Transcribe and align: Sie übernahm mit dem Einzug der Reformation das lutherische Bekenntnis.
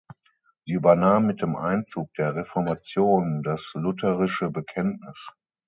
Sie 0.65 0.71
übernahm 0.73 1.27
mit 1.27 1.43
dem 1.43 1.55
Einzug 1.55 2.11
der 2.15 2.33
Reformation 2.33 3.43
das 3.43 3.69
lutherische 3.75 4.49
Bekenntnis. 4.49 5.29